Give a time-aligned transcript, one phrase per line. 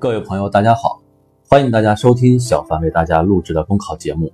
[0.00, 1.02] 各位朋友，大家好，
[1.48, 4.32] 欢迎大家收听小凡为大家录制的公考节目。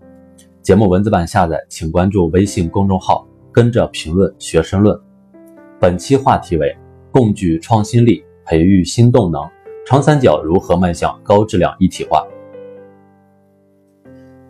[0.61, 4.95] 节目文字版下载，请关注微信公众号，跟着评论学申论。
[5.81, 6.77] 本期话题为
[7.11, 9.43] 共聚创新力，培育新动能，
[9.87, 12.23] 长三角如何迈向高质量一体化？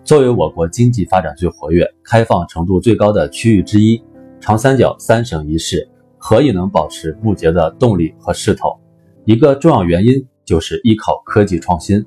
[0.03, 4.03] 作为我国经济发展最活跃、开放程度最高的区域之一，
[4.41, 5.89] 长三角三省一市
[6.19, 8.77] 何以能保持不竭的动力和势头？
[9.25, 10.27] 一个重要原因。
[10.45, 12.05] 就是依靠科技创新。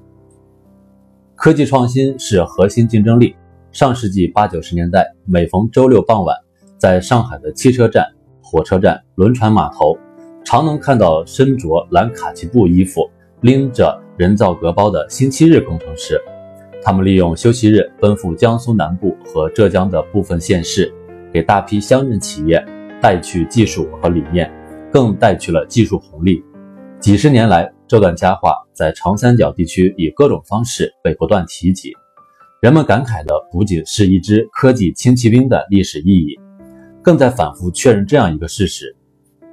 [1.35, 3.35] 科技创新是核心竞争力。
[3.71, 6.35] 上世纪八九十年代，每逢周六傍晚，
[6.77, 8.07] 在上海的汽车站、
[8.41, 9.95] 火车站、轮船码头，
[10.43, 13.07] 常能看到身着蓝卡其布衣服、
[13.41, 16.19] 拎着人造革包的星期日工程师。
[16.81, 20.91] 他们利用休息日奔赴江苏南部和浙江的部分县市，
[21.31, 22.65] 给大批乡镇企业
[22.99, 24.49] 带去技术和理念，
[24.91, 26.43] 更带去了技术红利。
[26.99, 31.93] 几十年来，这段佳话在长三角地区以各种方式被不断提及。
[32.59, 36.37] 人们感慨的不仅是一支科技轻骑兵的历史意义，
[37.01, 38.93] 更在反复确认这样一个事实：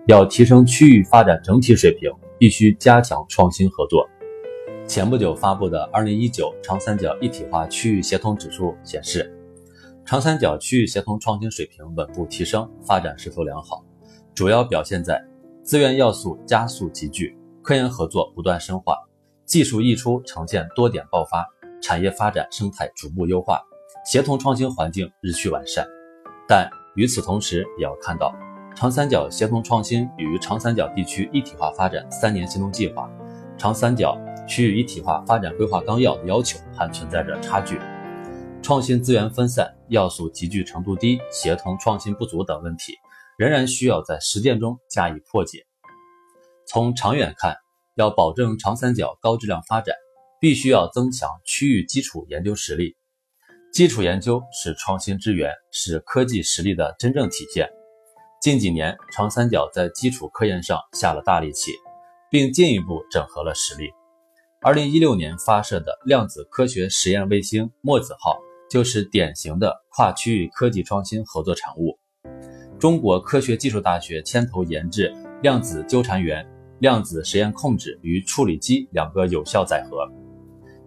[0.08, 4.04] 要提升区域发展整体水平，必须加强创新合作。
[4.86, 9.32] 前不久发布的《二零一九长三角一体化区域协同指数》显示，
[10.04, 13.84] 长三角区域协同创新水平稳步提升，发展势头良好，
[14.34, 15.24] 主要表现在。
[15.62, 18.94] 资源要素加速集聚，科研合作不断深化，
[19.46, 21.42] 技术溢出呈现多点爆发，
[21.80, 23.58] 产业发展生态逐步优化，
[24.04, 25.86] 协同创新环境日趋完善。
[26.46, 28.34] 但与此同时，也要看到
[28.76, 33.10] 长三角协同创新与长三角地区一体化发展三年行动计划、
[33.56, 34.14] 长三角
[34.46, 37.80] 区域一体化发展规划纲要的要求还存在着差距，
[38.60, 42.92] 创新资源分散、要素集聚程度低、协同创新不足等问题。
[43.38, 45.66] 仍然需要在实践中加以破解。
[46.66, 47.56] 从长远看，
[47.96, 49.94] 要保证长三角高质量发展，
[50.40, 52.96] 必须要增强区域基础研究实力。
[53.72, 57.69] 基础研究是创新之源，是科技实力的真正体现。
[58.41, 61.72] 近几年，长三角在基础科研上下了大力气，
[62.30, 63.91] 并进一步整合了实力。
[64.60, 68.38] 二零一六年发射的量子科学实验卫星“墨子号”
[68.70, 71.98] 就是典型的跨区域科技创新合作产物。
[72.78, 76.47] 中国科学技术大学牵头研制量子纠缠元、
[76.80, 80.08] 量子实验控制与处理机两个有效载荷。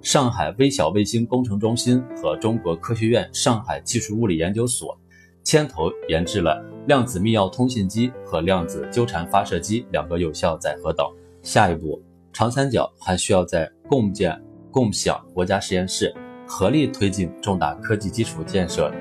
[0.02, 4.98] 上海微小卫星工程中心和中国科学院上海技术物理研究所
[5.44, 11.06] 牵头研制了量子密钥通信机和量子纠缠发射机两个有效载荷等。
[11.42, 16.14] 下一步，长三角还需要在共建共享国家实验室、
[16.46, 18.94] 合力推进重大科技基础建设。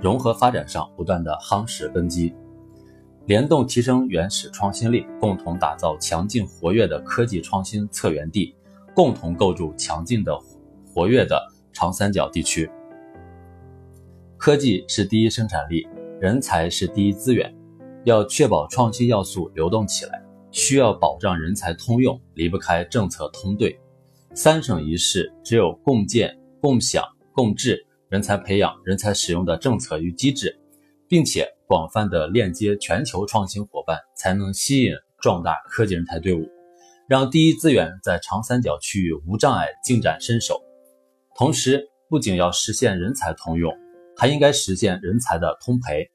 [0.00, 2.32] 融合发展上不断的夯实根基，
[3.28, 8.54] 联动提升原始创新力，共同打造强劲活跃的科技创新策源地，
[8.94, 10.34] 共同构筑强劲的
[10.86, 11.38] 活跃的
[11.70, 12.70] 长三角地区。
[14.38, 15.86] 科技是第一生产力，
[16.18, 17.54] 人才是第一资源，
[18.04, 23.78] 要确保创新要素流动起来，需要保障人才通用，离不开政策通兑。
[24.32, 27.84] 三省一市只有共建、共享、共治。
[28.08, 30.58] 人才培养、人才使用的政策与机制，
[31.06, 36.48] 并且广泛的链接全球创新伙伴，才能吸引壮大科技人才队伍，
[37.06, 40.62] 让第一资源在长三角区域无障碍进展身手。
[41.36, 43.70] 同时，不仅要实现人才通用，
[44.16, 46.10] 还应该实现人才的通培。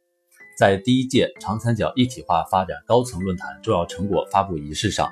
[0.57, 5.07] 在第一届长三角一体化发展高层论坛重要成果发布仪式上，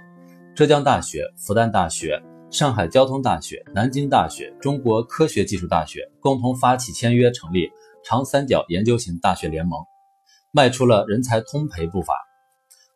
[0.56, 2.20] 浙江大学、复旦大学。
[2.50, 7.70] 上海交通大学、南京大学、中国科学技术大学共同发起签约，成立
[8.04, 9.80] 长三角研究型大学联盟，
[10.54, 12.14] 迈出了人才通培步伐，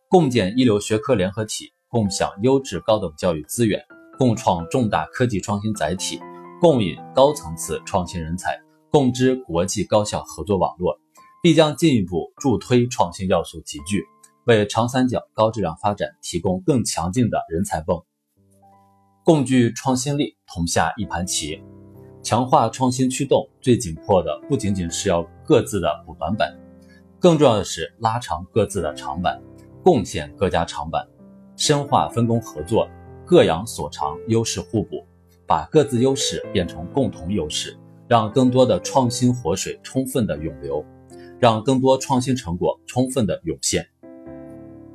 [0.09, 3.81] 共建一流学科联合体，共享优质高等教育资源，
[4.17, 6.19] 共创重大科技创新载体，
[6.59, 8.59] 共引高层次创新人才，
[8.91, 10.99] 共织国际高校合作网络，
[11.41, 14.03] 必将进一步助推创新要素集聚，
[14.47, 18.03] 为长三角高质量发展提供更强劲的人才泵。
[19.23, 21.63] 共聚创新力，同下一盘棋，
[22.21, 23.47] 强化创新驱动。
[23.61, 26.53] 最紧迫的不仅仅是要各自的补短板，
[27.25, 29.41] 更重要的是拉长各自的长板，
[29.83, 31.03] 贡献各家长板，
[31.57, 32.87] 深化分工合作，
[33.25, 35.03] 各扬所长，优势互补，
[35.47, 37.75] 把各自优势变成共同优势，
[38.07, 40.85] 让更多的创新活水充分的涌流，
[41.39, 43.83] 让更多创新成果充分的涌现。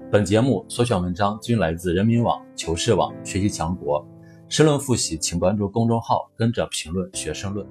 [0.08, 4.06] 本节目所选文章均来自人民网、求是网、学习强国。
[4.48, 7.66] 申论复习，请关注公众号，跟着评论学申论。